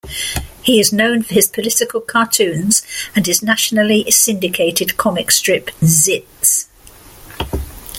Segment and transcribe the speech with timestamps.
[0.63, 2.81] He is known for his political cartoons
[3.15, 6.65] and his nationally syndicated comic strip "Zits".